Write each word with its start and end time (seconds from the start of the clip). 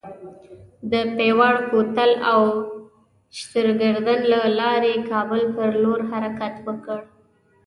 د 0.91 0.93
پیواړ 1.17 1.55
کوتل 1.71 2.11
او 2.31 2.41
شترګردن 3.39 4.19
له 4.33 4.39
لارې 4.59 4.93
کابل 5.09 5.41
پر 5.55 5.69
لور 5.81 5.99
حرکت 6.11 6.55
وکړ. 6.67 6.99